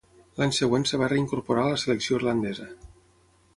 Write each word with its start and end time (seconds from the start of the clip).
L'any 0.37 0.53
següent 0.59 0.85
es 0.87 0.93
va 1.01 1.09
reincorporar 1.11 1.67
a 1.67 1.73
la 1.75 1.83
selecció 1.83 2.19
irlandesa. 2.21 2.69